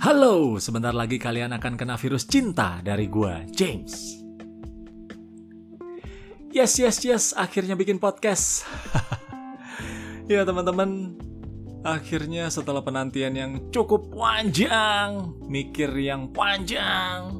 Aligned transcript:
Halo, 0.00 0.56
sebentar 0.56 0.96
lagi 0.96 1.20
kalian 1.20 1.52
akan 1.60 1.76
kena 1.76 2.00
virus 2.00 2.24
cinta 2.24 2.80
dari 2.80 3.04
gua, 3.04 3.44
James. 3.52 4.16
Yes, 6.48 6.80
yes, 6.80 7.04
yes, 7.04 7.24
akhirnya 7.36 7.76
bikin 7.76 8.00
podcast. 8.00 8.64
ya 10.32 10.40
teman-teman, 10.48 11.20
akhirnya 11.84 12.48
setelah 12.48 12.80
penantian 12.80 13.36
yang 13.36 13.52
cukup 13.68 14.08
panjang, 14.08 15.36
mikir 15.44 15.92
yang 16.00 16.32
panjang, 16.32 17.36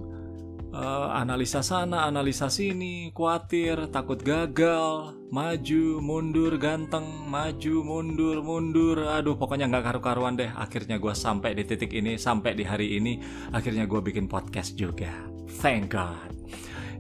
uh, 0.75 1.15
analisa 1.15 1.63
sana, 1.63 2.07
analisa 2.07 2.47
sini, 2.51 3.11
khawatir, 3.15 3.91
takut 3.91 4.19
gagal, 4.23 5.15
maju, 5.31 5.85
mundur, 6.03 6.57
ganteng, 6.59 7.07
maju, 7.27 7.75
mundur, 7.83 8.37
mundur. 8.43 8.97
Aduh, 9.11 9.35
pokoknya 9.35 9.71
nggak 9.71 9.85
karu-karuan 9.91 10.39
deh. 10.39 10.51
Akhirnya 10.55 10.99
gue 10.99 11.15
sampai 11.15 11.55
di 11.55 11.63
titik 11.67 11.91
ini, 11.95 12.19
sampai 12.19 12.55
di 12.55 12.65
hari 12.67 12.99
ini. 12.99 13.19
Akhirnya 13.55 13.87
gue 13.87 14.01
bikin 14.03 14.31
podcast 14.31 14.75
juga. 14.79 15.11
Thank 15.59 15.95
God. 15.95 16.31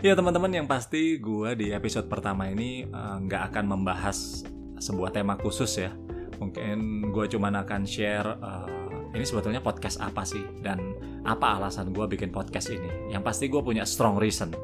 Ya 0.01 0.16
teman-teman 0.16 0.49
yang 0.49 0.65
pasti 0.65 1.21
gue 1.21 1.52
di 1.61 1.77
episode 1.77 2.09
pertama 2.09 2.49
ini 2.49 2.89
eh, 2.89 3.16
nggak 3.21 3.43
uh, 3.45 3.49
akan 3.52 3.65
membahas 3.69 4.49
sebuah 4.80 5.13
tema 5.13 5.37
khusus 5.37 5.77
ya. 5.77 5.93
Mungkin 6.41 7.13
gue 7.13 7.29
cuma 7.29 7.52
akan 7.52 7.85
share 7.85 8.25
uh, 8.41 8.80
ini 9.11 9.25
sebetulnya 9.27 9.59
podcast 9.59 9.99
apa 9.99 10.23
sih? 10.23 10.43
Dan 10.63 10.95
apa 11.27 11.59
alasan 11.59 11.91
gue 11.91 12.07
bikin 12.07 12.31
podcast 12.31 12.71
ini? 12.71 13.11
Yang 13.11 13.23
pasti 13.27 13.45
gue 13.51 13.59
punya 13.63 13.83
strong 13.83 14.17
reason 14.19 14.55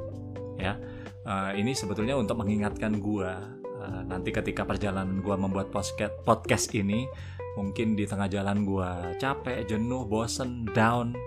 ya. 0.57 0.79
Uh, 1.27 1.51
ini 1.59 1.75
sebetulnya 1.75 2.15
untuk 2.15 2.39
mengingatkan 2.39 3.03
gue 3.03 3.31
uh, 3.83 4.03
nanti 4.07 4.31
ketika 4.31 4.63
perjalanan 4.63 5.19
gue 5.19 5.35
membuat 5.35 5.75
podcast 5.75 6.15
podcast 6.23 6.71
ini 6.79 7.11
mungkin 7.59 7.99
di 7.99 8.07
tengah 8.07 8.31
jalan 8.31 8.63
gue 8.63 9.19
capek 9.19 9.67
jenuh 9.67 10.07
bosen 10.07 10.63
down. 10.71 11.19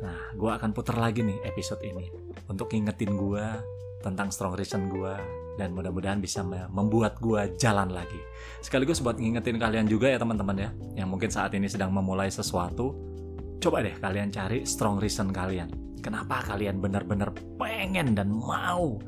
Nah 0.00 0.32
gue 0.32 0.50
akan 0.50 0.72
putar 0.72 0.96
lagi 0.96 1.20
nih 1.20 1.44
episode 1.44 1.84
ini 1.84 2.08
untuk 2.48 2.72
ngingetin 2.72 3.12
gue 3.12 3.44
tentang 4.00 4.32
strong 4.32 4.56
reason 4.56 4.88
gue 4.88 5.43
dan 5.54 5.70
mudah-mudahan 5.74 6.18
bisa 6.18 6.42
membuat 6.70 7.18
gue 7.22 7.54
jalan 7.58 7.94
lagi. 7.94 8.18
Sekaligus 8.60 8.98
buat 9.00 9.18
ngingetin 9.18 9.58
kalian 9.58 9.86
juga 9.86 10.10
ya 10.10 10.18
teman-teman 10.18 10.56
ya, 10.58 10.70
yang 10.98 11.08
mungkin 11.10 11.30
saat 11.30 11.54
ini 11.54 11.70
sedang 11.70 11.94
memulai 11.94 12.30
sesuatu, 12.30 12.94
coba 13.62 13.82
deh 13.82 13.94
kalian 13.98 14.34
cari 14.34 14.66
strong 14.66 14.98
reason 14.98 15.30
kalian. 15.30 15.70
Kenapa 16.04 16.44
kalian 16.44 16.84
benar-benar 16.84 17.32
pengen 17.56 18.12
dan 18.12 18.28
mau 18.28 19.00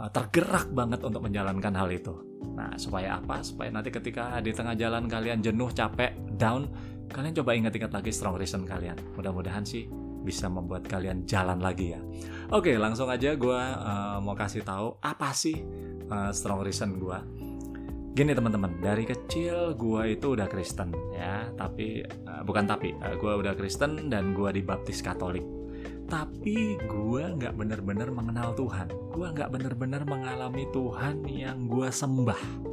uh, 0.00 0.08
tergerak 0.08 0.72
banget 0.72 1.04
untuk 1.04 1.20
menjalankan 1.20 1.76
hal 1.76 1.92
itu. 1.92 2.16
Nah, 2.56 2.72
supaya 2.80 3.20
apa? 3.20 3.44
Supaya 3.44 3.68
nanti 3.68 3.92
ketika 3.92 4.40
di 4.40 4.56
tengah 4.56 4.72
jalan 4.72 5.04
kalian 5.04 5.44
jenuh, 5.44 5.68
capek, 5.76 6.16
down, 6.40 6.72
kalian 7.12 7.36
coba 7.36 7.50
ingat-ingat 7.52 7.92
lagi 7.92 8.08
strong 8.08 8.40
reason 8.40 8.64
kalian. 8.64 8.96
Mudah-mudahan 9.20 9.68
sih 9.68 9.84
bisa 10.20 10.46
membuat 10.46 10.86
kalian 10.86 11.24
jalan 11.24 11.58
lagi 11.58 11.96
ya. 11.96 12.00
Oke, 12.52 12.76
langsung 12.76 13.08
aja 13.08 13.34
gue 13.34 13.60
uh, 13.60 14.18
mau 14.20 14.36
kasih 14.36 14.62
tahu 14.62 15.00
apa 15.00 15.32
sih 15.32 15.60
uh, 16.10 16.30
strong 16.30 16.60
reason 16.60 17.00
gue. 17.00 17.18
Gini 18.10 18.34
teman-teman, 18.34 18.82
dari 18.82 19.06
kecil 19.06 19.78
gue 19.78 20.18
itu 20.18 20.34
udah 20.34 20.50
Kristen 20.50 20.90
ya, 21.14 21.46
tapi 21.54 22.02
uh, 22.04 22.42
bukan 22.42 22.66
tapi, 22.66 22.90
uh, 22.98 23.14
gue 23.14 23.32
udah 23.38 23.54
Kristen 23.54 24.10
dan 24.10 24.34
gue 24.34 24.50
dibaptis 24.50 24.98
Katolik. 24.98 25.46
Tapi 26.10 26.74
gue 26.90 27.22
nggak 27.38 27.54
bener-bener 27.54 28.10
mengenal 28.10 28.50
Tuhan, 28.58 28.90
gue 29.14 29.26
nggak 29.30 29.54
bener-bener 29.54 30.02
mengalami 30.02 30.66
Tuhan 30.74 31.22
yang 31.30 31.70
gue 31.70 31.86
sembah 31.86 32.69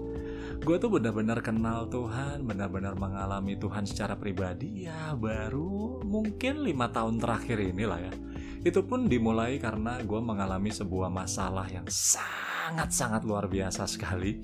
gue 0.63 0.75
tuh 0.79 0.91
benar-benar 0.91 1.39
kenal 1.39 1.87
Tuhan, 1.87 2.43
benar-benar 2.43 2.99
mengalami 2.99 3.55
Tuhan 3.55 3.87
secara 3.87 4.19
pribadi 4.19 4.87
ya 4.87 5.15
baru 5.15 6.01
mungkin 6.03 6.63
lima 6.63 6.91
tahun 6.91 7.19
terakhir 7.19 7.57
inilah 7.61 7.99
ya. 7.99 8.13
Itu 8.65 8.83
pun 8.83 9.07
dimulai 9.07 9.61
karena 9.61 10.01
gue 10.03 10.19
mengalami 10.19 10.73
sebuah 10.73 11.07
masalah 11.07 11.69
yang 11.71 11.87
sangat-sangat 11.87 13.23
luar 13.23 13.47
biasa 13.47 13.87
sekali. 13.87 14.43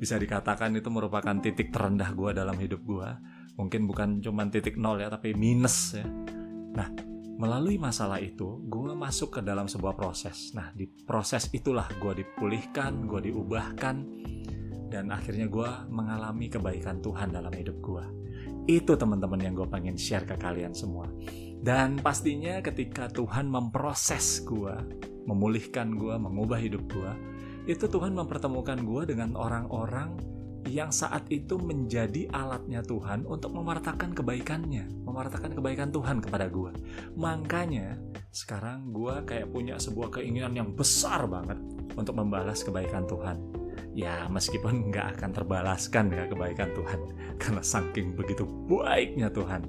Bisa 0.00 0.16
dikatakan 0.16 0.72
itu 0.74 0.88
merupakan 0.88 1.36
titik 1.38 1.70
terendah 1.70 2.10
gue 2.16 2.32
dalam 2.32 2.56
hidup 2.56 2.80
gue. 2.82 3.10
Mungkin 3.60 3.84
bukan 3.84 4.24
cuma 4.24 4.48
titik 4.48 4.80
nol 4.80 4.98
ya, 4.98 5.12
tapi 5.12 5.36
minus 5.36 5.92
ya. 5.92 6.08
Nah, 6.72 6.88
melalui 7.36 7.76
masalah 7.76 8.16
itu, 8.16 8.64
gue 8.64 8.96
masuk 8.96 9.36
ke 9.36 9.40
dalam 9.44 9.68
sebuah 9.68 9.92
proses. 9.92 10.56
Nah, 10.56 10.72
di 10.72 10.88
proses 10.88 11.52
itulah 11.52 11.84
gue 12.00 12.24
dipulihkan, 12.24 13.04
gue 13.04 13.28
diubahkan, 13.28 14.19
dan 14.90 15.14
akhirnya 15.14 15.46
gue 15.46 15.70
mengalami 15.88 16.50
kebaikan 16.50 16.98
Tuhan 16.98 17.30
dalam 17.30 17.54
hidup 17.54 17.78
gue. 17.78 18.04
Itu 18.66 18.98
teman-teman 18.98 19.38
yang 19.40 19.54
gue 19.54 19.70
pengen 19.70 19.94
share 19.94 20.26
ke 20.26 20.34
kalian 20.36 20.74
semua. 20.74 21.06
Dan 21.62 22.02
pastinya 22.02 22.58
ketika 22.60 23.06
Tuhan 23.06 23.46
memproses 23.46 24.42
gue, 24.42 24.74
memulihkan 25.30 25.94
gue, 25.94 26.14
mengubah 26.18 26.58
hidup 26.58 26.82
gue, 26.90 27.12
itu 27.70 27.86
Tuhan 27.86 28.12
mempertemukan 28.18 28.82
gue 28.82 29.14
dengan 29.14 29.38
orang-orang 29.38 30.18
yang 30.68 30.92
saat 30.92 31.24
itu 31.32 31.56
menjadi 31.56 32.28
alatnya 32.36 32.84
Tuhan 32.84 33.24
untuk 33.24 33.56
memartakan 33.56 34.12
kebaikannya, 34.12 34.90
memartakan 35.08 35.56
kebaikan 35.56 35.88
Tuhan 35.88 36.20
kepada 36.20 36.52
gue. 36.52 36.72
Makanya 37.16 37.96
sekarang 38.28 38.92
gue 38.92 39.24
kayak 39.24 39.48
punya 39.48 39.80
sebuah 39.80 40.20
keinginan 40.20 40.52
yang 40.52 40.70
besar 40.76 41.24
banget 41.24 41.56
untuk 41.96 42.12
membalas 42.16 42.60
kebaikan 42.60 43.08
Tuhan 43.08 43.59
ya 43.94 44.26
meskipun 44.30 44.82
nggak 44.92 45.18
akan 45.18 45.30
terbalaskan 45.34 46.12
ya 46.14 46.24
kebaikan 46.30 46.70
Tuhan 46.72 47.00
karena 47.42 47.62
saking 47.62 48.14
begitu 48.14 48.46
baiknya 48.68 49.28
Tuhan. 49.32 49.66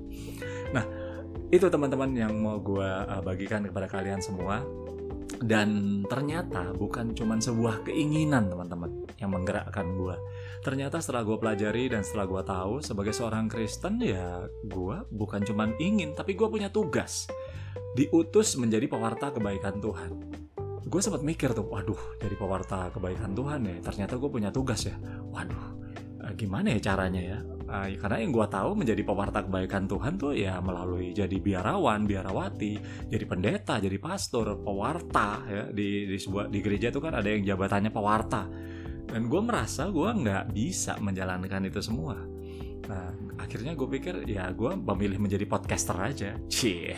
Nah 0.76 0.86
itu 1.52 1.68
teman-teman 1.68 2.12
yang 2.16 2.34
mau 2.40 2.60
gue 2.64 2.88
uh, 2.88 3.20
bagikan 3.24 3.68
kepada 3.68 3.88
kalian 3.92 4.24
semua 4.24 4.64
dan 5.42 6.02
ternyata 6.06 6.76
bukan 6.76 7.16
cuma 7.18 7.40
sebuah 7.40 7.88
keinginan 7.88 8.52
teman-teman 8.52 9.08
yang 9.20 9.32
menggerakkan 9.32 9.96
gue. 9.96 10.16
Ternyata 10.62 11.02
setelah 11.02 11.26
gue 11.26 11.38
pelajari 11.42 11.90
dan 11.90 12.06
setelah 12.06 12.30
gue 12.30 12.44
tahu 12.46 12.74
sebagai 12.86 13.12
seorang 13.12 13.50
Kristen 13.50 14.00
ya 14.00 14.46
gue 14.64 14.98
bukan 15.10 15.42
cuma 15.44 15.68
ingin 15.82 16.14
tapi 16.14 16.38
gue 16.38 16.48
punya 16.48 16.70
tugas 16.70 17.28
diutus 17.96 18.56
menjadi 18.56 18.88
pewarta 18.88 19.36
kebaikan 19.36 19.84
Tuhan 19.84 20.12
gue 20.92 21.00
sempat 21.00 21.24
mikir 21.24 21.56
tuh 21.56 21.64
waduh 21.72 22.20
jadi 22.20 22.36
pewarta 22.36 22.92
kebaikan 22.92 23.32
Tuhan 23.32 23.64
ya 23.64 23.76
ternyata 23.80 24.20
gue 24.20 24.28
punya 24.28 24.52
tugas 24.52 24.84
ya. 24.84 25.00
Waduh 25.32 25.66
eh, 26.28 26.34
gimana 26.36 26.76
ya 26.76 26.80
caranya 26.92 27.22
ya? 27.24 27.40
Uh, 27.72 27.88
karena 27.96 28.20
yang 28.20 28.36
gue 28.36 28.48
tahu 28.52 28.76
menjadi 28.76 29.00
pewarta 29.08 29.48
kebaikan 29.48 29.88
Tuhan 29.88 30.20
tuh 30.20 30.36
ya 30.36 30.60
melalui 30.60 31.16
jadi 31.16 31.32
biarawan 31.40 32.04
biarawati 32.04 32.74
jadi 33.08 33.24
pendeta 33.24 33.80
jadi 33.80 33.96
pastor 33.96 34.60
pewarta 34.60 35.48
ya. 35.48 35.64
Di 35.72 36.12
di 36.12 36.18
sebuah 36.20 36.52
di 36.52 36.60
gereja 36.60 36.92
itu 36.92 37.00
kan 37.00 37.16
ada 37.16 37.32
yang 37.32 37.48
jabatannya 37.48 37.92
pewarta. 37.96 38.44
Dan 39.08 39.32
gue 39.32 39.42
merasa 39.44 39.88
gue 39.88 40.10
nggak 40.12 40.52
bisa 40.52 41.00
menjalankan 41.00 41.72
itu 41.72 41.80
semua 41.80 42.31
Nah, 42.90 43.14
akhirnya 43.38 43.78
gue 43.78 43.86
pikir 43.86 44.26
ya 44.26 44.50
gue 44.50 44.74
memilih 44.74 45.22
menjadi 45.22 45.46
podcaster 45.46 45.98
aja. 46.00 46.32
Cie. 46.50 46.98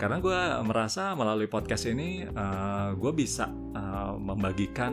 Karena 0.00 0.20
gue 0.20 0.40
merasa 0.66 1.16
melalui 1.16 1.48
podcast 1.48 1.88
ini 1.88 2.26
uh, 2.26 2.36
eh, 2.36 2.88
gue 2.98 3.12
bisa 3.14 3.48
uh, 3.48 4.16
membagikan 4.20 4.92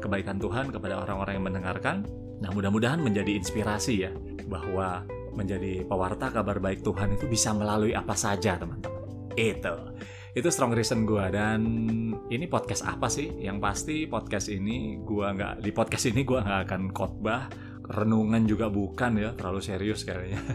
kebaikan 0.00 0.36
Tuhan 0.40 0.72
kepada 0.72 1.02
orang-orang 1.02 1.40
yang 1.40 1.46
mendengarkan. 1.52 1.96
Nah, 2.40 2.52
mudah-mudahan 2.52 3.00
menjadi 3.00 3.32
inspirasi 3.36 3.94
ya 4.08 4.12
bahwa 4.46 5.04
menjadi 5.36 5.84
pewarta 5.84 6.32
kabar 6.32 6.60
baik 6.60 6.80
Tuhan 6.80 7.16
itu 7.16 7.28
bisa 7.28 7.52
melalui 7.52 7.92
apa 7.92 8.16
saja, 8.16 8.56
teman-teman. 8.56 9.04
Itu. 9.36 9.92
Itu 10.36 10.52
strong 10.52 10.76
reason 10.76 11.08
gue 11.08 11.32
dan 11.32 11.60
ini 12.28 12.44
podcast 12.44 12.84
apa 12.84 13.08
sih? 13.08 13.32
Yang 13.40 13.56
pasti 13.56 13.96
podcast 14.04 14.52
ini 14.52 15.00
gue 15.00 15.24
nggak 15.24 15.64
di 15.64 15.72
podcast 15.72 16.04
ini 16.12 16.28
gue 16.28 16.36
nggak 16.36 16.60
akan 16.68 16.82
khotbah 16.92 17.48
renungan 17.86 18.42
juga 18.46 18.66
bukan 18.68 19.18
ya 19.18 19.30
terlalu 19.34 19.60
serius 19.62 20.02
kayaknya. 20.06 20.40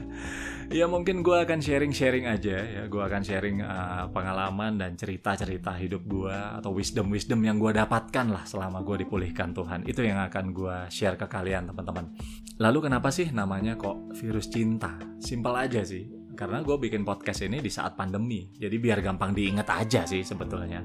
Ya 0.71 0.87
mungkin 0.87 1.19
gue 1.19 1.35
akan 1.35 1.59
sharing-sharing 1.59 2.31
aja 2.31 2.63
ya. 2.63 2.87
Gue 2.87 3.03
akan 3.03 3.27
sharing 3.27 3.59
uh, 3.59 4.07
pengalaman 4.07 4.79
dan 4.79 4.95
cerita-cerita 4.95 5.75
hidup 5.75 6.07
gue 6.07 6.31
atau 6.31 6.71
wisdom-wisdom 6.71 7.43
yang 7.43 7.59
gue 7.59 7.75
dapatkan 7.75 8.31
lah 8.31 8.47
selama 8.47 8.79
gue 8.79 9.03
dipulihkan 9.03 9.51
Tuhan. 9.51 9.83
Itu 9.83 9.99
yang 9.99 10.23
akan 10.23 10.55
gue 10.55 10.75
share 10.87 11.19
ke 11.19 11.27
kalian 11.27 11.67
teman-teman. 11.67 12.15
Lalu 12.55 12.87
kenapa 12.87 13.11
sih 13.11 13.35
namanya 13.35 13.75
kok 13.75 14.15
virus 14.15 14.47
cinta? 14.47 14.95
Simpel 15.19 15.59
aja 15.59 15.83
sih. 15.83 16.07
Karena 16.39 16.63
gue 16.63 16.79
bikin 16.79 17.03
podcast 17.03 17.43
ini 17.43 17.59
di 17.59 17.67
saat 17.67 17.99
pandemi. 17.99 18.47
Jadi 18.55 18.79
biar 18.79 19.03
gampang 19.03 19.35
diingat 19.35 19.67
aja 19.75 20.07
sih 20.07 20.23
sebetulnya 20.23 20.79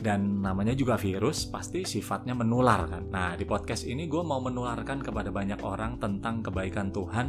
dan 0.00 0.42
namanya 0.42 0.74
juga 0.74 0.98
virus 0.98 1.46
pasti 1.46 1.86
sifatnya 1.86 2.34
menular 2.34 2.88
kan. 2.88 3.04
Nah 3.10 3.38
di 3.38 3.46
podcast 3.46 3.86
ini 3.86 4.10
gue 4.10 4.22
mau 4.24 4.42
menularkan 4.42 5.04
kepada 5.04 5.30
banyak 5.30 5.60
orang 5.62 5.98
tentang 6.02 6.42
kebaikan 6.42 6.90
Tuhan. 6.90 7.26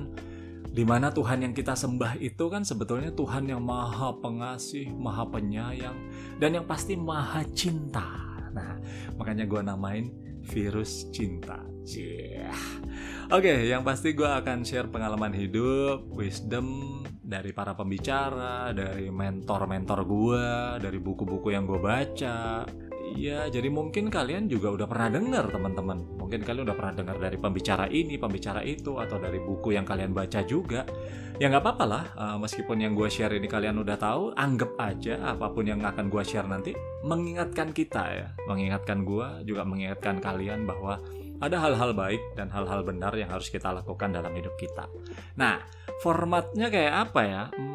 Di 0.75 0.83
mana 0.83 1.07
Tuhan 1.07 1.39
yang 1.39 1.53
kita 1.56 1.71
sembah 1.71 2.19
itu 2.19 2.51
kan 2.51 2.67
sebetulnya 2.67 3.07
Tuhan 3.15 3.47
yang 3.47 3.63
maha 3.63 4.12
pengasih 4.19 4.91
maha 4.91 5.23
penyayang 5.23 5.95
dan 6.35 6.51
yang 6.51 6.67
pasti 6.67 7.00
maha 7.00 7.47
cinta. 7.56 8.03
Nah 8.51 8.75
makanya 9.15 9.47
gue 9.47 9.62
namain 9.63 10.12
virus 10.45 11.09
cinta 11.09 11.75
Yeah. 11.86 12.50
Oke, 13.30 13.45
okay, 13.45 13.59
yang 13.69 13.86
pasti 13.86 14.18
gue 14.18 14.25
akan 14.25 14.65
share 14.65 14.89
pengalaman 14.89 15.38
hidup, 15.38 16.09
wisdom 16.09 17.01
dari 17.21 17.53
para 17.53 17.77
pembicara, 17.77 18.74
dari 18.74 19.13
mentor-mentor 19.13 20.00
gue, 20.06 20.47
dari 20.81 20.97
buku-buku 20.97 21.53
yang 21.53 21.69
gue 21.69 21.77
baca. 21.77 22.65
Iya, 23.15 23.47
jadi 23.47 23.71
mungkin 23.71 24.12
kalian 24.12 24.51
juga 24.51 24.75
udah 24.75 24.88
pernah 24.91 25.07
dengar 25.07 25.47
teman-teman. 25.47 26.19
Mungkin 26.19 26.44
kalian 26.44 26.67
udah 26.67 26.75
pernah 26.75 26.94
dengar 27.00 27.17
dari 27.17 27.38
pembicara 27.39 27.88
ini, 27.88 28.19
pembicara 28.19 28.59
itu, 28.59 29.00
atau 29.00 29.15
dari 29.15 29.39
buku 29.39 29.71
yang 29.71 29.88
kalian 29.88 30.12
baca 30.12 30.44
juga. 30.44 30.83
Ya 31.39 31.47
nggak 31.47 31.63
apa-apa 31.63 31.85
lah, 31.88 32.03
uh, 32.15 32.38
meskipun 32.39 32.79
yang 32.79 32.91
gue 32.91 33.07
share 33.07 33.31
ini 33.35 33.47
kalian 33.47 33.79
udah 33.79 33.95
tahu, 33.95 34.35
anggap 34.35 34.75
aja 34.79 35.19
apa 35.35 35.51
pun 35.51 35.67
yang 35.67 35.83
akan 35.83 36.07
gue 36.07 36.23
share 36.23 36.47
nanti 36.47 36.71
mengingatkan 37.03 37.75
kita 37.75 38.03
ya, 38.07 38.27
mengingatkan 38.47 39.03
gue 39.03 39.47
juga 39.47 39.67
mengingatkan 39.67 40.23
kalian 40.23 40.63
bahwa 40.63 41.00
ada 41.44 41.59
hal-hal 41.59 41.91
baik 41.91 42.23
dan 42.39 42.47
hal-hal 42.47 42.88
benar 42.88 43.12
yang 43.19 43.27
harus 43.27 43.51
kita 43.51 43.67
lakukan 43.75 44.15
dalam 44.15 44.31
hidup 44.31 44.56
kita. 44.56 44.88
Nah, 45.35 45.59
formatnya 46.00 46.71
kayak 46.71 47.12
apa 47.12 47.21
ya? 47.27 47.44
Hmm, 47.51 47.75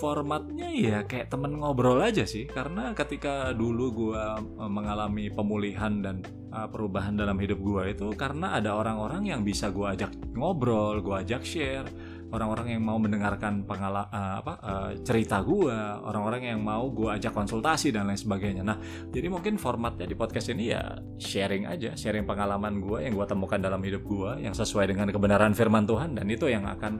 formatnya 0.00 0.68
ya 0.74 0.98
kayak 1.06 1.30
temen 1.30 1.58
ngobrol 1.62 2.02
aja 2.02 2.26
sih. 2.26 2.50
Karena 2.50 2.90
ketika 2.92 3.54
dulu 3.54 4.10
gue 4.10 4.24
eh, 4.44 4.70
mengalami 4.70 5.30
pemulihan 5.30 6.02
dan 6.02 6.20
uh, 6.54 6.66
perubahan 6.70 7.14
dalam 7.14 7.38
hidup 7.38 7.58
gue 7.62 7.94
itu 7.94 8.08
karena 8.14 8.58
ada 8.58 8.74
orang-orang 8.78 9.30
yang 9.30 9.40
bisa 9.42 9.70
gue 9.70 9.86
ajak 9.86 10.10
ngobrol, 10.34 11.02
gue 11.02 11.14
ajak 11.22 11.42
share 11.42 11.86
orang-orang 12.34 12.74
yang 12.74 12.82
mau 12.82 12.98
mendengarkan 12.98 13.62
pengala 13.62 14.10
uh, 14.10 14.42
apa 14.42 14.52
uh, 14.58 14.90
cerita 15.06 15.38
gue, 15.46 15.70
orang-orang 16.02 16.50
yang 16.50 16.60
mau 16.66 16.90
gue 16.90 17.06
ajak 17.06 17.30
konsultasi 17.30 17.94
dan 17.94 18.10
lain 18.10 18.18
sebagainya. 18.18 18.66
Nah, 18.66 18.82
jadi 19.14 19.30
mungkin 19.30 19.54
formatnya 19.54 20.10
di 20.10 20.18
podcast 20.18 20.50
ini 20.50 20.74
ya 20.74 20.98
sharing 21.22 21.70
aja, 21.70 21.94
sharing 21.94 22.26
pengalaman 22.26 22.82
gue 22.82 23.06
yang 23.06 23.14
gue 23.14 23.26
temukan 23.30 23.62
dalam 23.62 23.78
hidup 23.86 24.02
gue 24.02 24.42
yang 24.42 24.52
sesuai 24.52 24.90
dengan 24.90 25.14
kebenaran 25.14 25.54
firman 25.54 25.86
Tuhan 25.86 26.18
dan 26.18 26.26
itu 26.26 26.50
yang 26.50 26.66
akan 26.66 26.98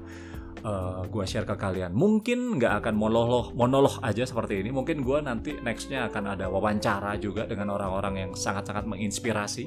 uh, 0.62 1.02
gue 1.10 1.24
share 1.26 1.48
ke 1.48 1.58
kalian. 1.58 1.90
Mungkin 1.90 2.60
nggak 2.60 2.84
akan 2.84 2.94
monolog 2.94 3.50
monolog 3.56 3.98
aja 4.04 4.22
seperti 4.22 4.62
ini. 4.62 4.70
Mungkin 4.70 5.02
gue 5.02 5.18
nanti 5.24 5.58
nextnya 5.58 6.06
akan 6.06 6.38
ada 6.38 6.46
wawancara 6.46 7.18
juga 7.18 7.48
dengan 7.48 7.74
orang-orang 7.74 8.28
yang 8.28 8.30
sangat-sangat 8.38 8.86
menginspirasi 8.86 9.66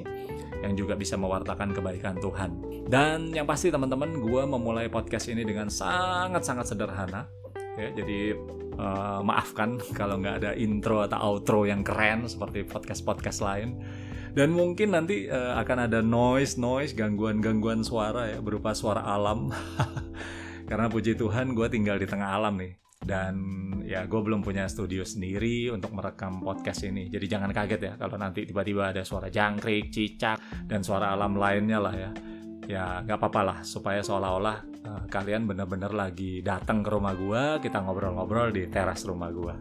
yang 0.62 0.74
juga 0.74 0.98
bisa 0.98 1.14
mewartakan 1.14 1.70
kebaikan 1.70 2.18
Tuhan. 2.18 2.50
Dan 2.88 3.30
yang 3.30 3.46
pasti 3.46 3.70
teman-teman, 3.70 4.18
gue 4.18 4.42
memulai 4.48 4.90
podcast 4.90 5.30
ini 5.30 5.46
dengan 5.46 5.70
sangat-sangat 5.70 6.66
sederhana. 6.66 7.30
Ya, 7.78 7.94
jadi 7.94 8.34
uh, 8.74 9.20
maafkan 9.22 9.78
kalau 9.98 10.18
nggak 10.18 10.42
ada 10.42 10.50
intro 10.58 11.04
atau 11.06 11.18
outro 11.18 11.62
yang 11.68 11.86
keren 11.86 12.26
seperti 12.26 12.66
podcast-podcast 12.66 13.38
lain. 13.42 13.78
Dan 14.34 14.54
mungkin 14.54 14.94
nanti 14.94 15.26
uh, 15.26 15.58
akan 15.58 15.90
ada 15.90 15.98
noise-noise, 15.98 16.94
gangguan-gangguan 16.94 17.82
suara 17.82 18.30
ya 18.30 18.38
berupa 18.38 18.70
suara 18.76 19.02
alam. 19.02 19.50
Karena 20.68 20.84
puji 20.92 21.16
Tuhan 21.16 21.56
gue 21.56 21.66
tinggal 21.72 21.96
di 21.96 22.04
tengah 22.04 22.36
alam 22.36 22.60
nih. 22.60 22.76
Dan 23.00 23.34
ya 23.88 24.04
gue 24.04 24.20
belum 24.20 24.44
punya 24.44 24.68
studio 24.68 25.00
sendiri 25.00 25.72
untuk 25.72 25.96
merekam 25.96 26.44
podcast 26.44 26.84
ini. 26.84 27.08
Jadi 27.08 27.24
jangan 27.24 27.56
kaget 27.56 27.80
ya 27.80 27.92
kalau 27.96 28.20
nanti 28.20 28.44
tiba-tiba 28.44 28.92
ada 28.92 29.00
suara 29.00 29.32
jangkrik, 29.32 29.88
cicak 29.88 30.68
dan 30.68 30.84
suara 30.84 31.16
alam 31.16 31.32
lainnya 31.32 31.80
lah 31.80 31.94
ya. 31.96 32.10
Ya 32.68 32.84
nggak 33.00 33.16
apa-apa 33.16 33.40
lah 33.40 33.58
supaya 33.64 34.04
seolah-olah 34.04 34.56
uh, 34.84 35.04
kalian 35.08 35.48
benar-benar 35.48 35.88
lagi 35.96 36.44
datang 36.44 36.84
ke 36.84 36.92
rumah 36.92 37.16
gue 37.16 37.64
kita 37.64 37.80
ngobrol-ngobrol 37.80 38.52
di 38.52 38.68
teras 38.68 39.08
rumah 39.08 39.32
gue 39.32 39.54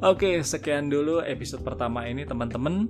oke 0.00 0.40
sekian 0.40 0.88
dulu 0.88 1.20
episode 1.20 1.60
pertama 1.60 2.08
ini 2.08 2.24
teman-teman. 2.24 2.88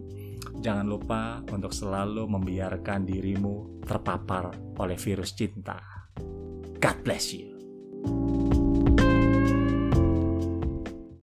Jangan 0.59 0.87
lupa 0.87 1.43
untuk 1.51 1.75
selalu 1.75 2.27
membiarkan 2.27 3.03
dirimu 3.07 3.83
terpapar 3.83 4.55
oleh 4.79 4.99
virus 4.99 5.35
cinta 5.35 5.99
God 6.81 7.03
bless 7.05 7.33
you. 7.33 8.48